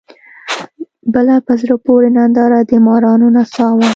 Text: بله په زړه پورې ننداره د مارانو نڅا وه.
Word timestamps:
بله 1.13 1.35
په 1.47 1.53
زړه 1.61 1.75
پورې 1.85 2.09
ننداره 2.17 2.59
د 2.69 2.71
مارانو 2.85 3.27
نڅا 3.35 3.67
وه. 3.75 3.87